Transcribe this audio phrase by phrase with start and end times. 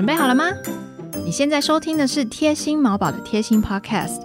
[0.00, 0.46] 准备好了吗？
[1.26, 4.18] 你现在收听的是贴心毛宝的贴心 Podcast，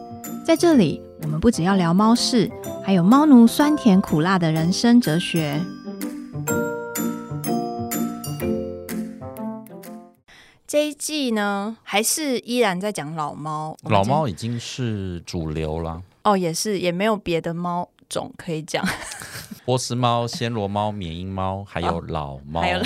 [0.45, 2.49] 在这里我们不只要聊猫事，
[2.81, 5.61] 还有猫奴酸甜苦辣的人生哲学。
[10.65, 13.75] 这一季呢，还是依然在讲老猫。
[13.83, 16.01] 老猫已经是主流了。
[16.23, 18.81] 哦，也是，也没有别的猫种可以讲。
[19.65, 22.61] 波斯猫、暹罗猫、缅因猫，还有老猫。
[22.61, 22.81] 还有，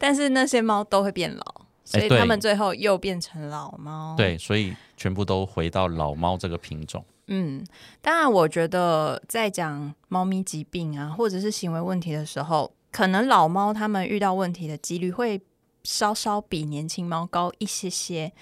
[0.00, 1.54] 但是那些猫都会变老，
[1.84, 4.14] 所以它们最后又变成老猫。
[4.16, 7.04] 对，所以全部都回到老猫这个品种。
[7.26, 7.62] 嗯，
[8.00, 15.40] 当然，我觉得在讲猫咪疾病啊，或者是行为问题的时候，可能老猫它们遇到问题的几率会
[15.84, 18.32] 稍稍比年轻猫高一些些。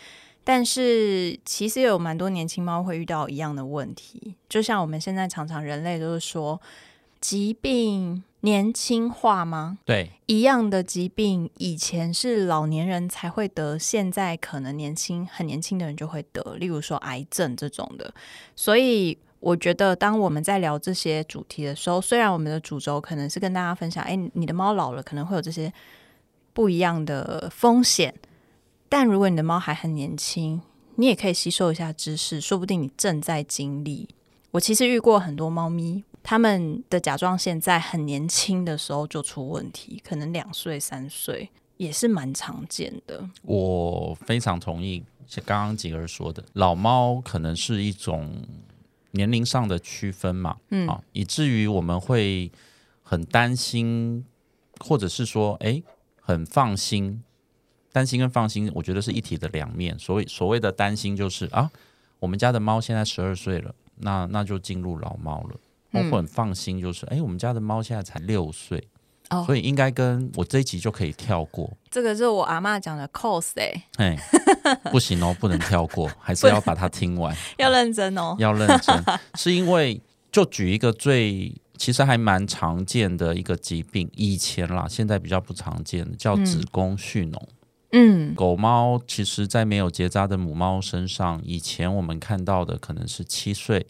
[0.44, 6.58] 但是其实有蛮多年轻猫会遇到一样的问题，就像我们现在常常人类都是说
[7.20, 9.78] 疾病年轻化吗？
[9.84, 18.12] 对，一样的疾病以前是老年人才会得，现在可能年轻很年轻的人就会得，例如说癌症这种的。
[18.54, 25.72] 所以我觉得当我们在聊这些主题的时候，虽然我们的主轴可能是跟大家分享，哎，你的猫老了可能会有这些
[26.52, 28.14] 不一样的风险。
[28.88, 30.60] 但如果你的猫还很年轻，
[30.94, 34.08] 你也可以吸收一下知识，说不定你正在经历。
[34.52, 41.48] 我其实遇过很多猫咪，他们的甲状腺在很年轻的时候就出问题，可能两岁、三岁
[41.78, 43.26] 也是蛮常见的。
[43.40, 48.46] 我非常同意像刚刚几个人说的，老猫可能是一种
[49.12, 52.52] 年龄上的区分嘛，嗯啊，以至于我们会
[53.02, 54.22] 很担心，
[54.80, 55.82] 或者是说，哎，
[56.20, 57.22] 很放心。
[57.90, 59.98] 担心跟放心，我觉得是一体的两面。
[59.98, 61.70] 所谓所谓的担心，就是啊，
[62.18, 65.58] 我们家的猫现在十二岁了，那那就进入老猫了。
[65.92, 68.88] 我很放心，就是哎，我们家的猫现在才六岁，
[69.46, 71.70] 所以应该跟我这一集就可以跳过。
[71.90, 74.18] 这个是我阿妈讲的 cos 哎，哎，
[74.92, 79.04] 不行哦，不能跳过， 还是要把它听完，要认真哦， 要认真。
[79.34, 87.40] 是因为就举一个最其实还蛮常见的一个疾病，以前啦，现在比较不常见的叫子宫蓄脓。
[87.92, 93.86] 嗯，狗猫其实，在没有结扎的母猫身上，以前我们看到的可能是七岁，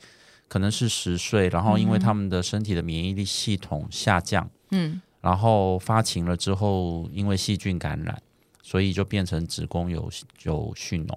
[0.48, 8.20] 可能是十岁，然后因为他们的身体的免疫力系统下降，嗯，然后发情了之后，因为细菌感染，
[8.62, 10.10] 所以就变成子宫有
[10.42, 11.16] 有蓄脓。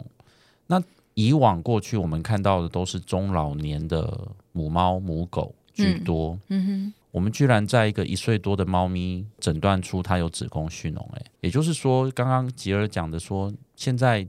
[0.68, 0.82] 那
[1.14, 6.66] 以往过去我们看到的都是中老年的母猫母狗居多，嗯。
[6.66, 6.94] 哼。
[7.12, 14.26] 我们居然在一个一岁多的猫咪诊断出它有子宫蓄脓，哎，也就是说，刚刚吉尔讲的说，现在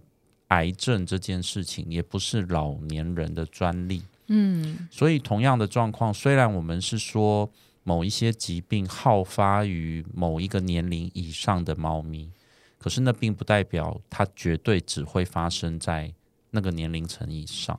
[0.49, 4.03] 癌症这件事情也不是老年人的专利，
[4.35, 7.51] 嗯，所以同样的状况，虽然我们是说
[7.85, 12.31] 某一些疾病好发于某一个年龄以上的猫咪，
[12.79, 16.15] 可是那并不代表它绝对只会发生在
[16.53, 17.79] 那个年龄层以上，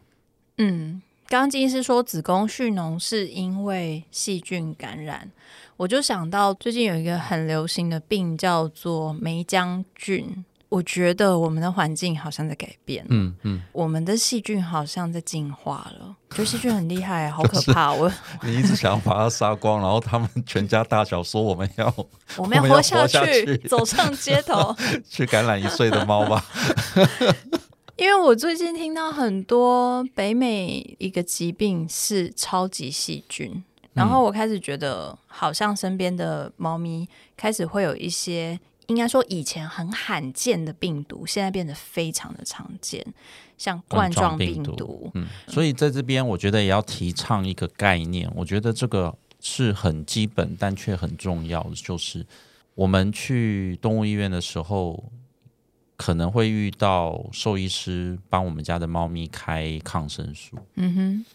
[0.57, 1.01] 嗯。
[1.29, 5.31] 刚刚金医师说子宫蓄脓是因为细菌感染，
[5.77, 10.45] 我就想到最近有一个很流行的病叫做梅浆菌。
[10.73, 16.15] 我觉得我们的环境好像在改变，嗯嗯，我们的细菌好像在进化了。
[16.33, 17.93] 觉得细菌很厉害，好可怕！
[17.93, 18.11] 我
[18.41, 21.85] 你一直想要把它杀光，然后他们全家大小说我们要
[22.37, 24.75] 我们要活下去，走上街头
[25.07, 26.43] 去感染一岁的猫吧。
[27.95, 33.63] 因为我最近听到很多北美一个疾病是超级细菌，
[33.93, 37.07] 然后我开始觉得好像身边的猫咪
[37.37, 43.05] 开始会有一些，应该说以前很罕见的病毒，现在变得非常的常见，
[43.57, 45.11] 像冠状病毒。
[45.13, 52.25] 嗯，所以在这边我觉得也要提倡一个概念，我觉得这个是很基本但却很重要的，就是
[52.75, 55.03] 我们去动物医院的时候。
[55.95, 61.25] 可能会遇到兽医师帮我们家的猫咪开抗生素，嗯哼，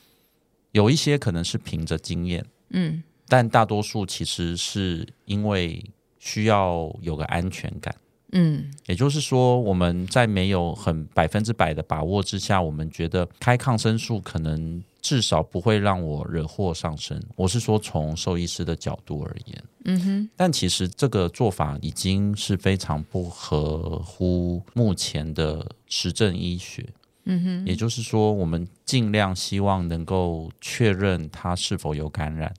[0.72, 5.82] 有一些可能是凭着经验，嗯，但大多数其实是因为
[6.18, 7.94] 需要有个安全感，
[8.32, 14.82] 嗯，也就是说我们在没有很百分之百的把握之下，我们觉得开抗生素可能。
[15.00, 17.22] 至少不会让我惹祸上身。
[17.36, 20.30] 我是说，从兽医师的角度而言，嗯哼。
[20.36, 26.84] 但其实这个做法已经是非常不合乎目前的实证医学。
[27.24, 27.66] 嗯哼。
[27.66, 32.52] 也就是说，我们尽量希望能够确认它是否有感染，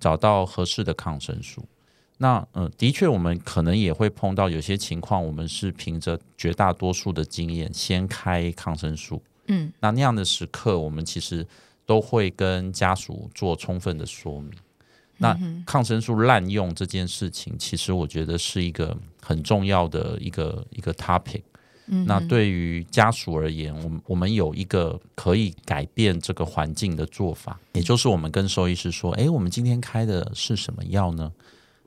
[0.00, 1.64] 找到合适的抗生素。
[2.18, 9.22] 那嗯，的确，我们可能也会碰到有些情况，我们是凭着绝大多数的经验先开抗生素。
[9.48, 9.72] 嗯。
[9.80, 11.46] 那那样的时刻，我们其实。
[11.88, 14.50] 都会跟家属做充分的说明，
[15.18, 21.42] 那抗生素滥用这件事情，其实我觉得是一个很重要的一个一个 topic。
[21.86, 31.30] 那对于家属而言，我们我们有一个可以改变这个环境的做法，也就是我们跟兽医师说：“诶，我们今天开的是什么药呢？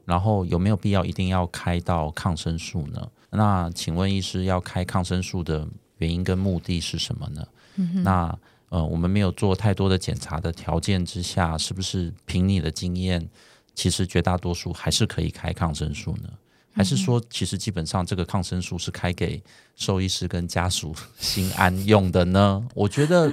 [0.09, 3.07] 然后有没有必要一定要开到抗生素呢？
[3.29, 5.67] 那请问医师要开抗生素的
[5.99, 7.47] 原因跟目的是什么呢？
[8.03, 8.37] 那
[8.69, 13.29] 呃，我们没有做太多的检查的条件之下，是不是凭你的经验，
[13.73, 16.29] 其实绝大多数还是可以开抗生素呢？”
[16.71, 19.41] 还是说，其实基本上这个抗生素是开给
[19.75, 22.65] 兽医师跟家属心安用的呢？
[22.73, 23.31] 我觉得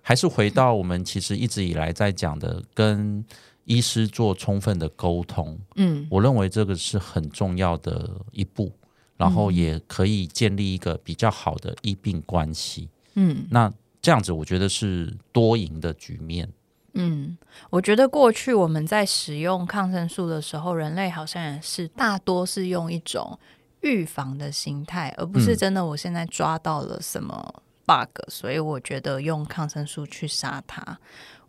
[0.00, 3.24] 还是回到我们其实一直以来在讲的，跟
[3.64, 5.58] 医师做充分的沟通。
[5.76, 8.72] 嗯，我认为这个是很重要的一步，
[9.16, 12.88] 然后也可以建立一个比较好的医病关系。
[13.14, 16.48] 嗯，那这样子我觉得是多赢的局面。
[16.94, 17.38] 嗯，
[17.70, 23.38] 我觉得过去我们在使用抗生素的时候，人类好像也是大多是用一种
[23.80, 30.98] 预防的心态，而不是真的我现在抓到了什么 bug，所以我觉得用抗生素去杀它。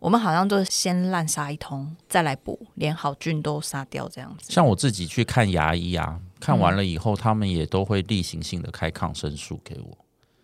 [0.04, 4.52] 我们好像都是先滥杀一通，再来补，连好菌都杀掉这样子。
[4.52, 9.98] 像我自己去看牙医啊，看完了以后，他们也都会例行性的开抗生素给我。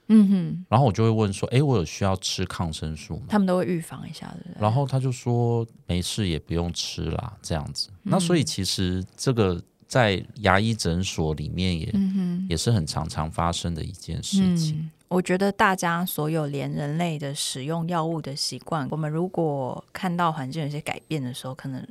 [0.07, 4.55] 嗯哼，然后我就会问说：“哎，我有需要吃抗生素吗？”他们都会预防一下的。
[4.57, 7.89] 然后他就说：“没事，也不用吃啦。”这样子。
[8.03, 11.93] 那所以其实这个在牙医诊所里面也
[12.47, 14.89] 也是很常常发生的一件事情。
[15.07, 21.83] 我觉得大家所有连人类的使用药物的习惯，我们如果看到环境有些改变的时候，可能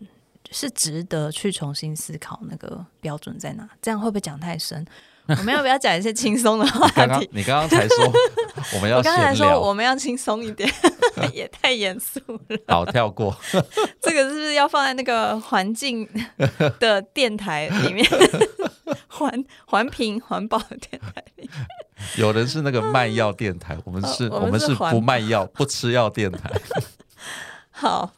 [0.52, 3.68] 是值得去重新思考那个标准在哪。
[3.82, 4.86] 这样会不会讲太深？
[5.36, 6.88] 我们要不要讲一些轻松的话
[7.18, 7.28] 题？
[7.32, 8.12] 你刚刚才说
[8.74, 10.66] 我们要，我刚才说我们要轻松一点，
[11.34, 12.58] 也太严肃了。
[12.66, 13.36] 好，跳过。
[14.00, 16.08] 这个是不是要放在那个环境
[16.80, 18.06] 的电台里面？
[19.06, 21.50] 环环评环保的电台里。
[22.16, 26.50] 有人是那个卖药电台，我们是，我们是不卖药、不吃药电台。
[27.70, 28.12] 好。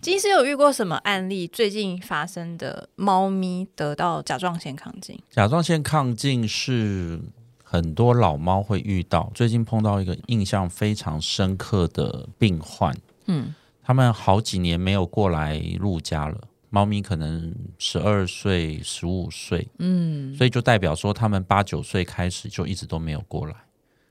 [0.00, 1.48] 金师有遇过什么案例？
[1.48, 5.20] 最近发生的猫咪得到甲状腺亢进。
[5.30, 7.20] 甲状腺亢进是
[7.64, 9.30] 很多老猫会遇到。
[9.34, 12.96] 最近碰到一个印象非常深刻的病患，
[13.26, 13.52] 嗯，
[13.82, 16.38] 他们好几年没有过来入家了。
[16.70, 23.54] 猫咪可能十二岁、十五岁，嗯，所以就代表说他们八九岁开始就一直都没有过来。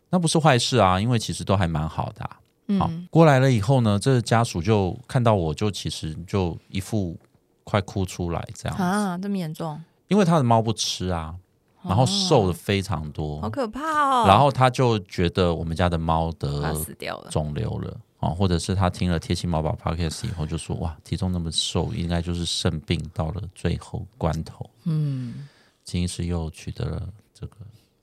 [0.10, 2.30] 那不是坏事啊，因为其实都还蛮好的。
[2.78, 7.18] 好，过来了以后呢，这家属就看到我就其实就一副
[7.64, 9.82] 快哭出来这样啊，这么严重？
[10.10, 11.36] 因为他的猫不吃啊，
[11.84, 14.26] 然后瘦的非常多，好可怕哦。
[14.28, 24.70] 然后他就觉得我们家的猫得死掉了，肿瘤了啊，或者是他听了贴心猫宝 podcast 以后就说哇，体重那么瘦，应该就是肾病到了最后关头。
[24.84, 25.48] 嗯，
[25.84, 27.56] 金医师又取得了这个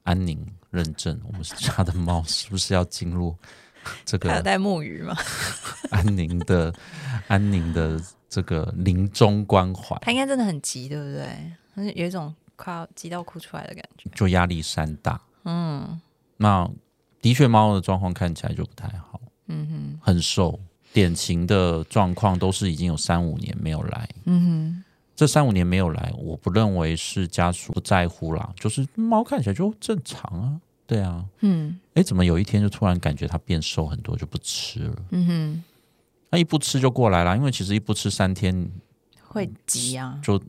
[0.05, 3.35] 安宁认证，我们家的猫是不是要进入？
[4.05, 5.17] 这个还有带木鱼吗？
[5.91, 6.73] 安宁的，
[7.29, 11.93] 安宁的这个临终关怀，他应该真的很急，对不对？
[11.95, 15.21] 有一种快要急到哭出来的感觉，就压力山大。
[15.45, 16.01] 嗯，
[16.37, 16.69] 那
[17.21, 19.21] 的确猫的状况看起来就不太好。
[19.49, 20.59] 嗯哼，很瘦，
[20.93, 24.09] 典型的状况都是已经有三五年没有来。
[24.25, 24.85] 嗯哼，
[25.15, 30.61] 这三五年没有来，我不认为是家属不在乎啦，就是猫看起来就正常啊。
[30.87, 34.97] 对啊，嗯，哎，怎么有一天就突然感觉它变瘦很多，就不吃了？
[35.11, 35.65] 嗯哼，
[36.31, 38.71] 那一不吃就过来了，因为其实一不吃三天
[39.23, 40.41] 会急啊，就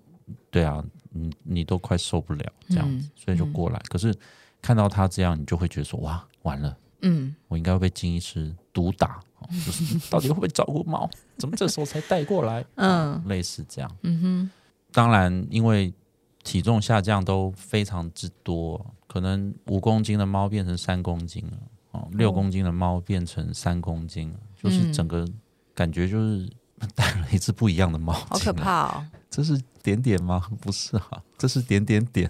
[0.52, 3.82] 对啊，你你都快受不了这样子，所以就过来。
[3.88, 4.14] 可是
[4.62, 9.20] 看到他这样，你就会觉得说哇，完了，嗯，我应该会被金医师毒打，
[9.66, 11.10] 就是 到底会不会照顾猫？
[11.38, 12.66] 怎么这时候才带过来？
[12.76, 13.90] 嗯，类似这样。
[14.04, 14.52] 嗯哼，
[14.92, 15.94] 当然因为。
[16.46, 18.80] 体重下降都非常之多，
[19.16, 21.58] 可能五公斤的猫变成三公斤了，
[21.92, 25.26] 哦，六公斤的猫变成三公斤了，就是整个
[25.74, 26.52] 感觉就是
[26.94, 29.06] 带了一只不一样的猫，好可怕哦！
[29.30, 30.46] 这是点点吗？
[30.60, 32.30] 不是哈，这是点点点，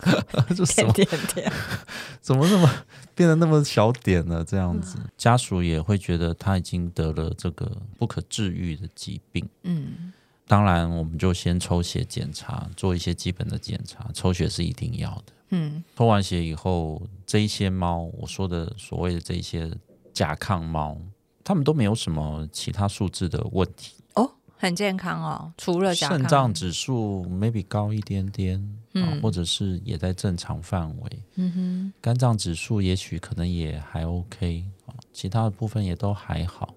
[0.56, 1.52] 这点点点，
[2.22, 2.66] 怎么那么
[3.14, 4.42] 变得那么小点呢？
[4.42, 10.14] 这样子，家属也会觉得他已经得了这个不可治愈的疾病，嗯。
[10.46, 14.10] 当然，我们就先抽血检查，做一些基本的检查。
[14.12, 15.32] 抽血是一定要的。
[15.50, 19.70] 嗯，抽完血以后，这一些猫，我说的所谓的这一些
[20.12, 20.98] 甲亢猫，
[21.44, 25.52] 它们都没有什么其他数字的问题哦，很健康哦。
[25.56, 31.22] 除了肾脏指数 maybe 高一点点，嗯，或者是也在正常范围。
[31.36, 36.74] 嗯哼，肝脏指数也许可能也还 OK 啊，其他的部分也都还好，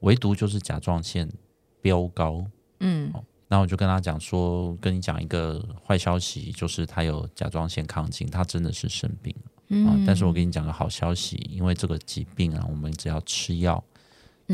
[0.00, 1.30] 唯独就是甲状腺
[1.80, 2.44] 飙高。
[2.84, 3.12] 嗯，
[3.48, 9.50] 然后我就跟他讲说，跟你讲一个坏消息，就是他有甲状腺亢进，他真的是生病了。
[9.88, 9.96] 啊！
[10.06, 13.82] 但是我跟你讲个好消息，因为这个疾病啊，我们只要吃药，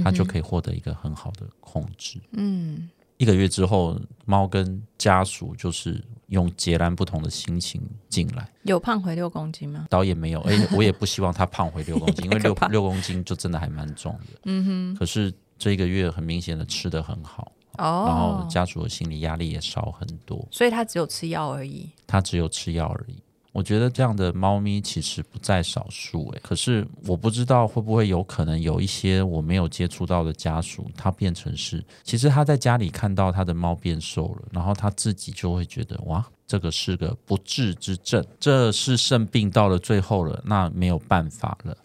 [0.02, 2.18] 它就可以获得一个很好的控制。
[2.32, 8.48] 嗯，一个月之后，猫跟家属就是用截然不同的心情进来。
[8.62, 9.86] 有胖回六公斤吗？
[9.90, 14.40] 倒也没有，哎，我也不希望它胖回六公斤， 因为六六公斤就真的还蛮重的。
[14.44, 14.96] 嗯哼。
[14.96, 21.88] 可是这一个月很明显的吃的很好，哦，然后家属的心理压力也少很多，所以他只有吃药而已。
[22.06, 23.16] 他只有吃药而已。
[23.52, 41.76] 我觉得这样的猫咪其实不在少数，诶，可是我不知道会不会有可能有一些我没有接触到的家属，他变成是，其实他在家里看到他的猫变瘦了，然后他自己就会觉得哇，这个是个不治之症，这是肾病到了最后了，那没有办法了。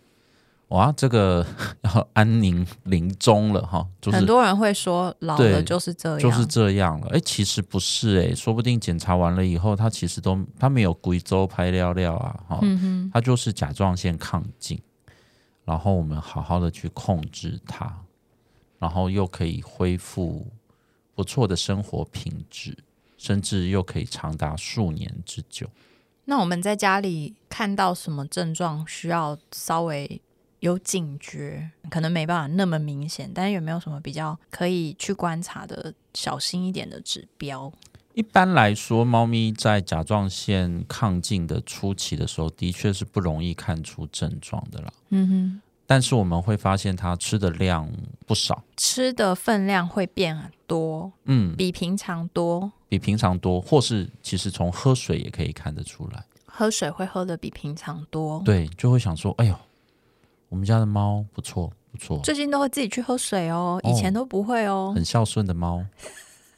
[0.70, 1.46] 哇，这个
[1.84, 7.10] 要安宁临终了哈，就是很多人会说老了就是这样，就是这样了。
[7.12, 12.60] 哎，其实不是哎，说不定检查完了以后，他其实都他没有贵州拍料料啊，哈，
[13.14, 14.82] 他就是甲状腺亢进，
[15.64, 18.02] 然后我们好好的去控制它，
[18.80, 20.48] 然后又可以恢复
[21.14, 22.76] 不错的生活品质，
[23.18, 25.70] 甚至又可以长达数年之久。
[26.26, 30.20] 那我们在家里看到什么症状需要稍微？
[30.66, 37.72] 有警觉，可能没办法那么明显，但是有没有什么比较可以去观察的小心一点的指标？
[38.16, 44.92] 一般来说，猫咪在甲状腺亢进的初期的时候，的确是不容易看出症状的啦。
[45.10, 47.88] 嗯哼，但是我们会发现它吃的量
[48.26, 59.56] 不少，吃的分量会变多，嗯，比平常多，比平常多，或是其实从喝水也可以看得出来，喝水会喝的比平常多，对，就会想说，哎呦。
[60.50, 62.20] 我们家的猫不错，不错。
[62.24, 64.94] 最近都会自己去喝水哦，以前都不会哦。
[64.96, 65.84] 很孝顺的猫，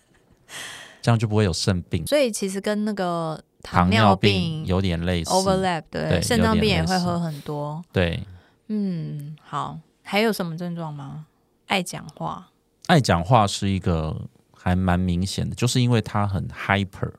[1.01, 2.05] 这样就不会有肾病。
[2.05, 5.83] 所以其实跟那个糖尿病有点类似，overlap。
[5.89, 7.83] 对，肾脏病也会喝很多。
[7.91, 8.23] 对，
[8.67, 9.79] 嗯，好。
[10.03, 11.25] 还有什么症状吗？
[11.67, 12.49] 爱讲话，
[12.85, 14.15] 爱讲话是一个
[14.53, 17.11] 还蛮明显的，就是因为它很 hyper。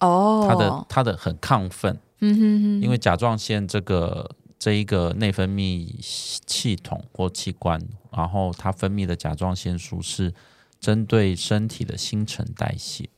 [0.00, 1.98] 哦，它的它的很亢奋。
[2.20, 4.28] 嗯哼哼，因为甲状腺这个。
[4.58, 10.34] 这一个内分泌系统或器官，然后它分泌的甲状腺素是
[10.80, 13.08] 针对身体的新陈代谢，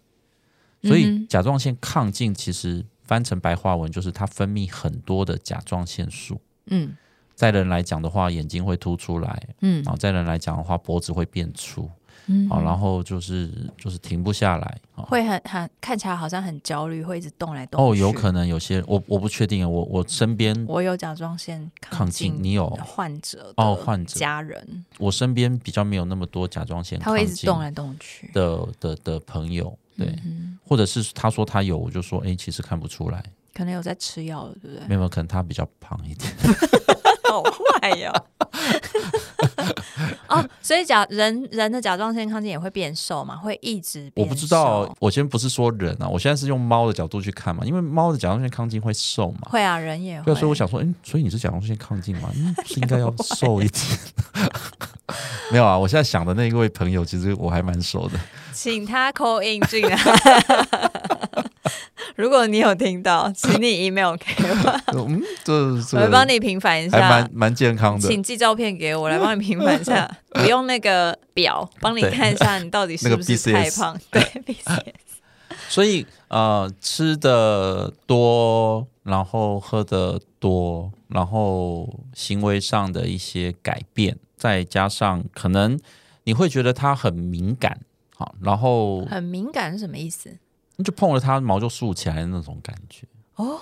[0.83, 6.41] 所以甲状腺亢进其实翻成白话文就是它分泌很多的甲状腺素。
[6.67, 6.95] 嗯，
[7.35, 11.91] 在人来讲的话，眼睛会凸出来，嗯，然后在人来讲的话，脖子会变粗。
[12.49, 17.83] 好，然后就是就是停不下来，会很很看起来好像很焦虑，会一直动来动。
[17.83, 30.15] 哦，有可能有些我我不确定，我我身边我有甲状腺亢进，你有患者哦，患者家人，我身边比较没有那么多甲状腺，他会一直动来动去的的的朋友，对，
[30.65, 34.87] 或者是他说他有，我就说哎，其实看不出来，可能有在吃药了，对不对？
[34.87, 36.33] 没有，可能他比较胖一点。
[37.31, 38.13] 好坏呀！
[38.39, 38.49] 哦，
[40.63, 43.37] 所以甲人人的甲状腺亢进也会变瘦嘛？
[43.37, 44.93] 会一直我不知道。
[44.99, 49.49] 我先不是说人啊，我现在是用猫的角度去看嘛，因为猫的甲状腺亢进会瘦嘛？
[49.51, 50.35] 会啊，人也会。
[50.35, 52.31] 所以我想说，哎，所以你是甲状腺亢进吗？
[52.37, 53.85] 嗯，是应该要瘦一点。
[55.51, 58.19] 没有啊，我现在想的那一位朋友，其实我还蛮熟的，
[58.53, 59.99] 请他 call in 进来。
[62.21, 64.81] 如果你有听到，请你 email 给我。
[64.93, 65.53] 嗯，这
[65.97, 68.07] 我来帮你平反一下，还蛮蛮健康的。
[68.07, 70.09] 请寄照片给我，来帮你平反一下。
[70.35, 73.99] 不用那个表，帮你看一下你到底是不是太胖。
[74.13, 74.93] 对，BCS。
[75.69, 85.79] 所以呃，吃的多，然后喝的多，然后行为上的一些改变，再加上可能
[86.25, 87.81] 你会觉得它很敏感，
[88.17, 90.39] 好，然后很敏感是什么意思？
[90.83, 93.07] 就碰了它，毛就竖起来的那种感觉
[93.37, 93.59] 哦，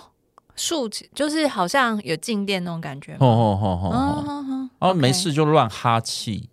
[0.56, 3.14] 竖起就是好像有静电那种感觉。
[3.14, 6.48] 哦哦哦哦，然后没事就乱哈气，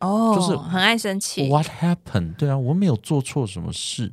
[0.00, 1.48] 哦，就是很爱生气。
[1.48, 2.36] What happened？
[2.36, 4.12] 对啊，我没有做错什么事。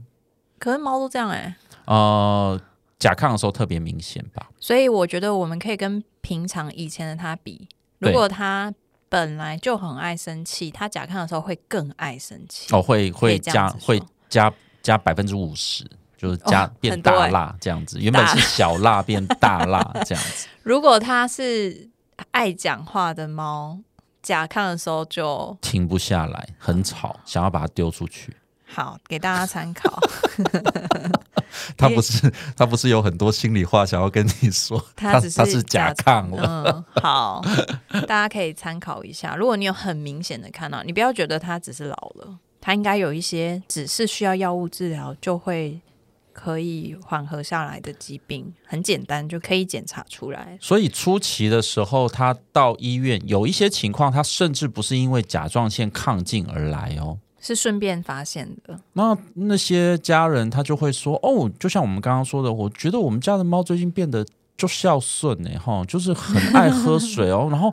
[0.57, 1.55] 可是猫都这样哎。
[1.85, 2.59] 呃，
[2.97, 4.50] 甲亢的时候特别明显吧。
[4.59, 7.67] 所以我觉得我们可以跟平常以前的它比，
[8.00, 8.74] 如果它
[9.07, 12.74] 本来就很爱生气，它甲亢的时候会更爱生气。
[12.74, 14.51] 哦，会会加会加。
[14.86, 15.84] 加百分之五十，
[16.15, 18.00] 就是加变大辣这样子。
[18.00, 20.48] 原本是小辣变大辣这样子。
[20.62, 21.89] 如果它是
[22.30, 23.80] 爱讲话的猫，
[24.22, 28.38] 甲亢的时候就停不下来，很吵，想要把它丢出去。
[28.68, 30.00] 好，给大家参考。
[31.77, 36.63] 他不是他不是有很多心里话想要跟你说， 他只是甲亢了。
[36.96, 37.42] 嗯，好，
[38.08, 39.36] 大家可以参考一下。
[39.36, 42.38] 如果你有很明显的看到，你不要觉得他只是老了。
[42.65, 45.79] 它应该有一些只是需要药物治疗就会
[46.34, 50.57] 可以缓和下来的疾病，很简单就可以检查出来。
[50.60, 57.19] 所以初期的时候，他到医院有一些情况，他甚至不是因为甲状腺亢进而来哦。
[57.39, 58.79] 是顺便发现的。
[58.93, 64.25] 那那些家人他就会说：“哦，就像我们刚刚说的，我觉得我们家的猫最近变得
[64.57, 67.48] 就孝顺呢，哈，就是很爱喝水哦。
[67.53, 67.72] 然后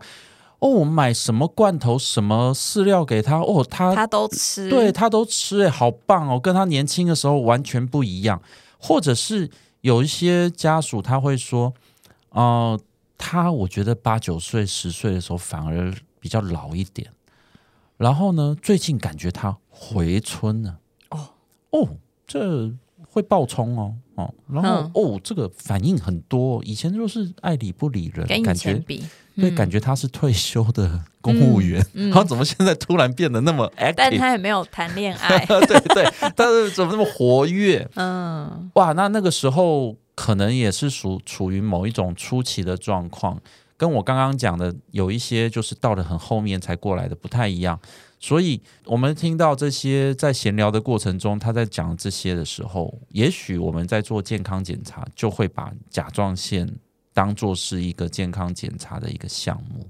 [0.62, 8.40] 哦，我买什么罐头、什么饲料给他，哦，他他都吃，对他都吃，哎，好棒哦，跟他年轻的时候完全不一样。
[8.78, 9.50] 或者是
[9.80, 11.74] 有一些家属他会说：，
[12.30, 12.78] 哦，
[13.18, 17.10] 他我觉得八九岁、十岁的时候反而比较老一点。”
[17.98, 18.56] 然后呢？
[18.62, 20.78] 最近感觉他回春了。
[21.10, 21.28] 哦
[21.70, 21.88] 哦，
[22.26, 22.72] 这
[23.12, 24.34] 会爆冲哦哦。
[24.50, 26.62] 然后哦，这个反应很多。
[26.64, 28.82] 以前就是爱理不理人，感觉
[29.34, 31.84] 对，感觉他是退休的公务员。
[31.94, 33.94] 然后怎么现在突然变得那么 active？
[33.96, 35.44] 但他也没有谈恋爱。
[35.46, 37.88] 对对，但是怎么那么活跃？
[37.96, 43.40] 嗯，哇，那那个时候可能也是属处于某一种初期的状况。
[43.76, 47.80] 跟我刚刚讲的有一些就是到了很后面才过来的不太一样，
[48.20, 56.68] 所以我们听到这些在闲聊的过程中，他在讲这些的时候，也许我们在做健康检查，就会把甲状腺
[57.12, 59.88] 当做是一个健康检查的一个项目。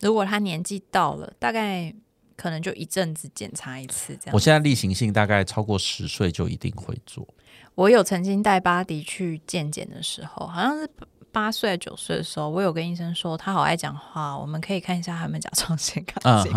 [0.00, 1.94] 如果他年纪到了，大概
[2.36, 4.34] 可能就一阵子检查一次这样。
[4.34, 7.26] 我现在例行性大概超过十岁就一定会做。
[7.74, 10.88] 我有曾经带巴迪去健检的时候，好像是。
[11.34, 16.52] 八岁九岁的时候，我有跟医生说他好爱讲话，我们可以看一下他有没有甲状腺亢进。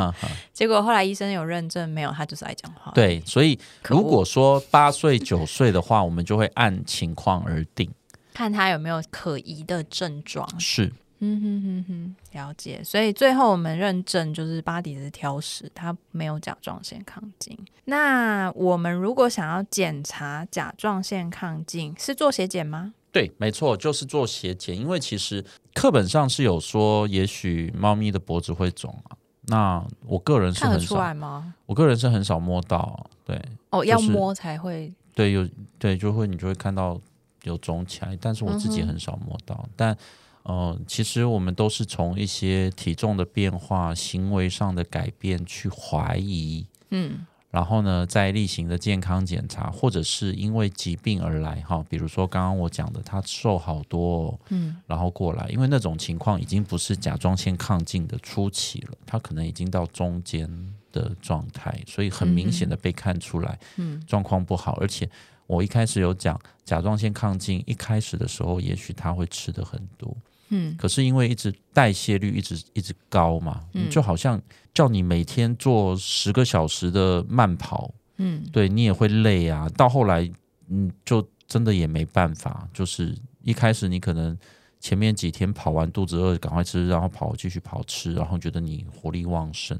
[0.53, 2.91] 结果后来医生有认证，没有，他就是爱讲话。
[2.93, 7.91] 对，所以如果说八岁九岁的话，我们就会按情况而定，
[8.35, 10.47] 看他有没有可疑的症状。
[10.59, 12.83] 是，嗯哼哼哼，了解。
[12.83, 17.57] 所以最后我们认证就是巴迪是挑食，他没有甲状腺亢进。
[17.85, 22.93] 那我们如果想要检查甲状腺亢进，是做血检吗？
[23.17, 25.43] 对，没错，就是做斜剪，因为其实
[25.73, 29.17] 课本上是有说，也许猫咪的脖子会肿啊。
[29.47, 31.55] 那我个人是很少吗？
[31.65, 33.41] 我个人是很少摸到，对。
[33.71, 34.93] 哦，要摸才会。
[35.15, 37.01] 对，有对就会你就会看到
[37.41, 39.67] 有肿起来，但是我自己很少摸到。
[39.75, 39.97] 但
[40.43, 46.67] 呃，其实我们都是从一些体重的变化、行为上的改变去怀疑。
[46.91, 47.25] 嗯。
[47.57, 60.47] 然后呢，在例行的健康检查，或者是因为疾病而来哈，比如说刚刚我讲的，他瘦好多，嗯，然后过来，因为那种情况已经不是甲状腺亢进的初期了，他可能已经到中间
[60.91, 64.77] 的状态，所以很明显的被看出来，嗯，状况不好。
[64.79, 65.09] 而且
[65.47, 70.15] 我一开始有讲，甲状腺亢进一开始的时候，也许他会吃的很多。
[70.49, 74.41] 嗯，可是因为一直代谢率一直一直高嘛，嗯就好像
[74.73, 79.67] 叫你每天做十个小时的慢跑，嗯，对你也会累啊。
[79.75, 80.29] 到后来，
[80.69, 82.67] 嗯，就真的也没办法。
[82.73, 84.37] 就是一开始你可能
[84.79, 89.77] 前面几天跑完肚子饿，赶快吃，然后跑继续跑吃，然后觉得你活力旺盛。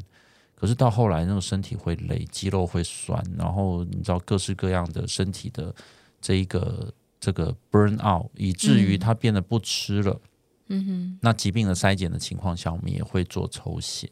[0.55, 5.73] 可是到后来，那个身体会累，肌肉会酸，然后你知道各式各样的身体的
[6.19, 10.11] 这一个这个 burn out，以至于它变得不吃了。
[10.11, 10.29] 嗯
[10.85, 14.09] 哼，那疾病的筛检的情况下，我们也会做抽血。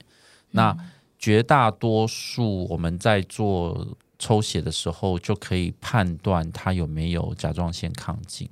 [0.51, 0.75] 那
[1.17, 8.49] 绝大多数我们在做抽血的时候，就可以判断他有没有甲状腺亢进。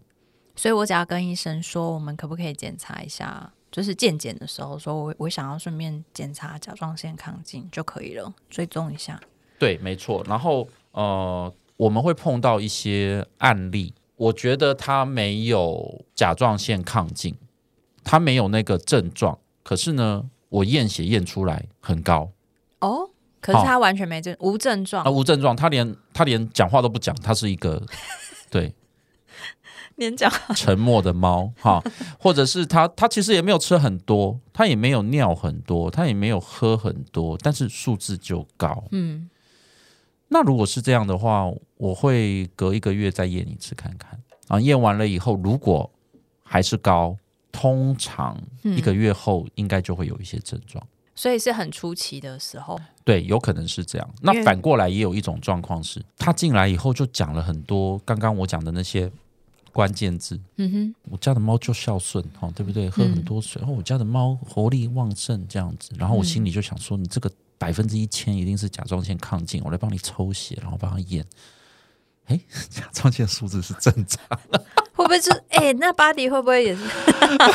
[0.56, 9.20] 所以我只要跟医生说，我们可不可以检查一下，就是健检的时候，说我我想要顺便检查甲状腺亢进就可以了，追踪一下。
[9.58, 10.24] 对，没错。
[10.28, 17.36] 然后呃，我们会碰到一些案例，我觉得他没有甲状腺亢进。
[18.04, 22.32] 他没有那个症状，可是呢，我验血验出来很高
[22.80, 23.10] 哦。
[23.42, 25.54] 可是他完全没症，无症状啊，无症状。
[25.54, 27.86] 他连他连讲话都不讲，他是一个
[28.50, 28.74] 对，
[29.96, 31.84] 连讲沉默的猫哈，
[32.18, 38.86] 或者是他他其实也没有吃很多，他也没有尿很多，他也没有喝很多，但是数字就高。
[38.92, 39.30] 嗯，
[40.30, 44.58] 那如果是这样的话，我会隔一个月再验一次看看啊。
[44.62, 45.92] 验完了以后，如果
[46.44, 47.18] 还是高。
[47.54, 50.86] 通常一个月后应该就会有一些症状，
[51.16, 52.78] 所以是很初期的时候。
[53.06, 54.10] 对，有可能是这样。
[54.22, 59.10] 那反过来也有一种状况是，他进来以后就讲了很多刚刚我讲的那些
[59.72, 60.39] 关键字。
[60.58, 62.89] 嗯哼，我家的猫就孝顺，哈，对不对？
[62.89, 65.92] 喝很多水，然后我家的猫活力旺盛，这样子。
[65.98, 71.26] 然后我心里就想说，你这个百分之一千一定是甲状腺亢进，我来帮你抽血，然后帮他验。
[72.28, 72.39] 哎，
[72.72, 74.39] 甲状腺数字是正常。
[75.13, 75.71] 会是哎？
[75.73, 76.82] 那巴迪会不会也是？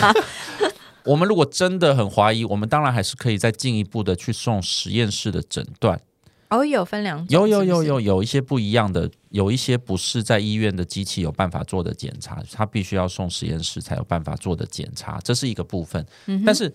[1.04, 6.00] 我们如果真的很怀疑，我们当然还是可以再进一步的去送实验室的诊断。
[6.50, 16.04] 哦，有分两种，有有有有有一些不一样的，有一些不是在医院的机器有办法做的检查，它必须要送实验室才有办法做的检查，这是一个部分。
[16.26, 16.72] 嗯但是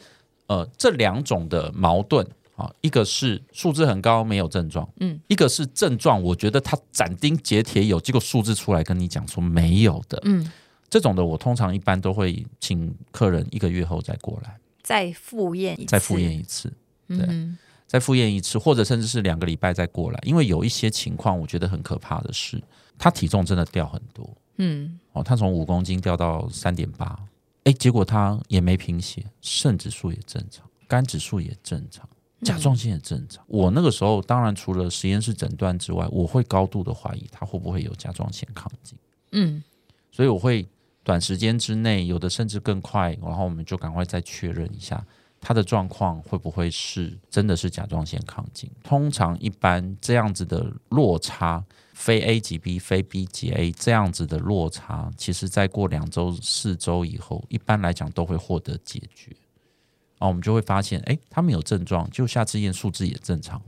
[0.47, 2.23] 呃，这两种的矛盾
[2.55, 10.51] 啊，一个是数字很高没有症状，嗯，一个是症状，我觉得他斩钉截铁有，结果数字出来跟你讲说没有的，嗯，
[10.93, 16.71] 这种的我通常一般都会请客人一个月后再过来，再复验一次，再复验一次。
[17.07, 22.61] 嗯，再复验一次，或者甚至是两个礼拜再过来，因为有一些情况，我觉得很可怕的是，
[22.95, 24.37] 他体重真的掉很多。
[24.59, 24.99] 嗯。
[25.13, 27.17] 哦，他从五公斤掉到三点八，
[27.63, 32.07] 哎，结果他也没贫血，肾指数也正常，肝指数也正常，
[32.43, 33.43] 甲状腺也正常。
[33.47, 38.95] 我那个时候当然除了实验室诊断之外，我会高度的怀疑他会不会有甲状腺亢进，
[39.31, 39.63] 嗯。
[40.15, 40.63] 所以我会
[41.03, 45.05] 短时间之内，有的甚至更快，然后我们就赶快再确认一下。
[45.45, 48.71] 他的状况会不会是真的是甲状腺亢进？
[48.81, 51.61] 通常一般这样子的落差，
[51.91, 59.35] 非 A 级 B，非 B 级 A 这样子的落差，其实在过两周、四周以后，一般来讲都会获得解决。
[60.19, 63.65] 啊，我们就会发现，哎，他没有症状，就下次验数字也正常了。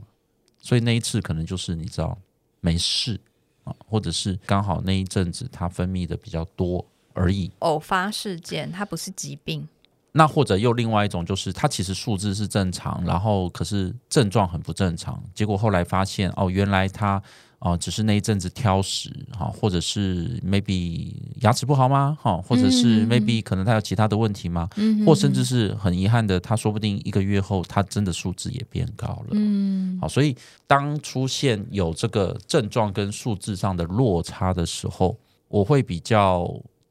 [0.62, 2.16] 所以那一次可能就是你知道
[2.62, 3.20] 没事
[3.64, 6.82] 啊，或者是刚好那一阵子他分泌的比较多
[7.16, 7.50] 而已。
[7.60, 9.66] 偶发事件，它不是疾病，
[10.12, 17.20] 那或者又另外一种，就是它其实数字是正常，然后可是症状很不正常，结果后来发现哦，原来他
[17.58, 22.16] 哦、只是那一阵子挑食哈、或者是 maybe 牙齿不好吗？
[22.20, 24.68] 哈、或者是嗯 maybe 可能他有其他的问题吗？
[24.76, 29.28] 嗯或甚至是很遗憾的，他说不定一个月后他真的数字也变高了。
[29.32, 35.16] 嗯好，所以当出现有这个症状跟数字上的落差的时候，
[35.48, 36.46] 我会比较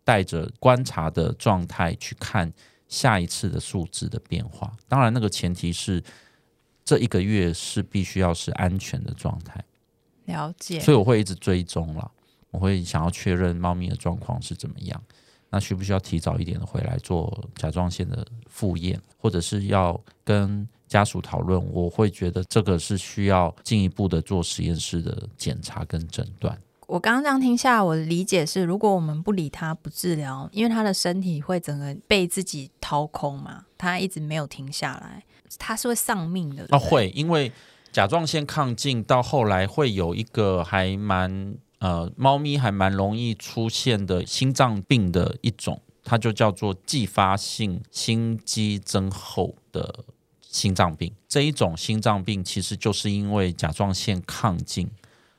[0.05, 2.53] 带着观察的状态去看
[2.87, 4.71] 下一次的数字的变化。
[4.87, 6.01] 当然，那个前提是
[6.85, 9.61] 这一个月是必须要是安全的状态，
[10.25, 12.11] 了解，所以我会一直追踪了。
[12.51, 15.03] 我会想要确认猫咪的状况是怎么样。
[15.49, 21.63] 那需不需要提早一点的回来做甲状腺的复验，或者是要跟家属讨论？
[21.71, 26.59] 我会觉得这个是需要进一步的做实验室的检查跟诊断。
[26.87, 35.23] 我刚刚这样听下来，我的理解是，如果我们不理他、不治疗，因为他的身体会整个被自己掏空嘛，他一直没有停下来，
[35.57, 36.67] 他是会丧命的。
[36.69, 37.51] 啊，会，因为
[37.91, 50.05] 甲状腺亢进到后来会有一个还蛮呃，猫咪还蛮容易出现的心脏病的一种，它就叫做继发性心肌增厚的
[50.41, 51.11] 心脏病。
[51.27, 54.89] 这一种心脏病其实就是因为甲状腺亢进。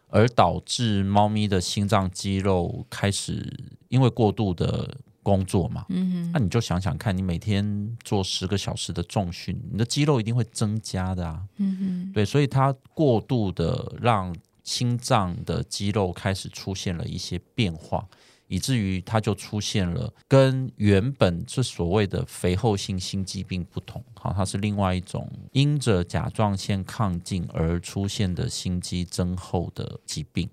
[0.09, 3.53] 而导致猫咪的心脏肌肉开始
[3.89, 11.43] 因为过度的工作嘛，嗯那你就想想看，你每天做十个小时的重训，你的肌肉一定会增加的啊。
[11.57, 18.07] 嗯哼，对，所以它过度的让心脏的肌肉开始出现了一些变化，
[18.49, 30.49] 以至于它就出现了跟原本这所谓的肥厚性心肌病不同，好，它是另外一种因着甲状腺亢进而出现的心肌增厚的疾病。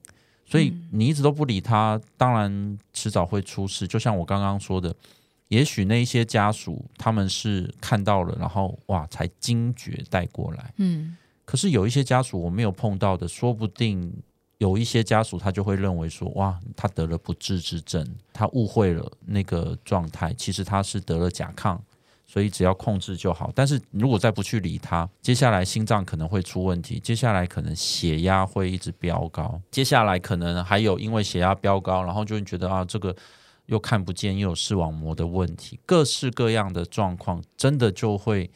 [0.45, 3.87] 所以你一直都不理他，当然迟早会出事。
[3.87, 4.93] 就像我刚刚说的，
[5.47, 10.73] 也许那一些家属他们是看到了，然后哇才惊觉带过来。
[10.77, 14.13] 嗯可是有一些家属我没有碰到的，说不定
[14.63, 21.77] 有一些家属他就会认为说，哇，他得了不治之症，他误会了那个状态，其实他是得了甲亢，
[22.25, 23.51] 所以只要控制就好。
[23.53, 33.15] 但是如果再不去理他，接下来心脏可能会出问题，接下来可能血压会一直飙高，接下来可能还有因为血压飙高，然后就会觉得啊这个。
[33.67, 38.51] 又看不见，又有视网膜的问题，各式各样的状况，真的就会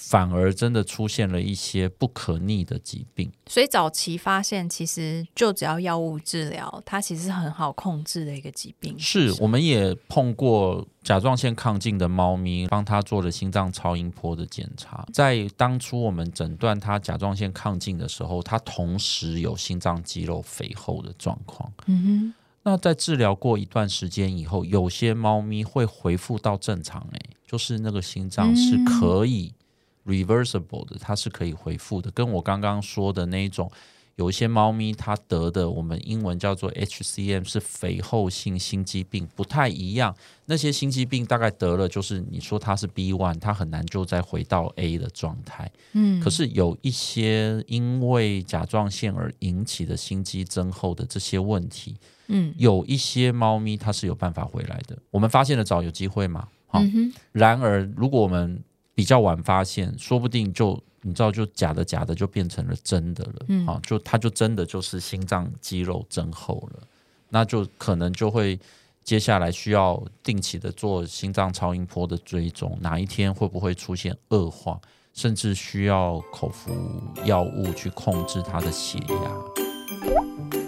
[0.00, 3.30] 反而真的出现了一些不可逆的疾病。
[3.46, 8.98] 所以早期发现，其实就只要药物治疗，它其实是很好控制的一个疾病。
[8.98, 15.06] 是，我们也碰过甲状腺亢进的猫咪，帮它做了心脏超音波的检查。
[15.12, 21.70] 在当初我们诊断它甲状腺亢进的时候，它同时有心脏肌肉肥厚的状况。
[21.86, 29.54] 嗯哼那在治疗过一段时间以后，有些猫咪会恢复到正常、欸，就是那个心脏是可以
[30.06, 33.70] reversible 的，它是可以回复的，跟我刚刚说的那一种。
[34.16, 40.14] 有一些猫咪它得的，我们英文叫做 HCM，是肥厚性心肌病，不太一样。
[40.44, 45.72] 那些心肌病大概得了，就是你说它是 B one，它很难就再回到 A 的状态。
[45.92, 54.98] 嗯可是有一些因为甲状腺而引起的心肌增厚的这些问题，嗯有一些猫咪它是有办法回来的。
[55.10, 56.46] 我们发现的早，有机会嘛？
[56.66, 58.62] 好、嗯，然而如果我们
[59.00, 63.66] 比较晚发现，说不定就你知道，就假的假的就变成了真的了，嗯。
[63.66, 66.82] 啊，就他就真的就是心脏肌肉增厚了，
[67.30, 68.60] 那就可能就会
[69.02, 74.78] 接下来需要定期的做心脏超音波的追踪，哪一天会不会出现恶化，
[75.14, 76.70] 甚至需要口服
[77.24, 80.59] 药物去控制他的血压。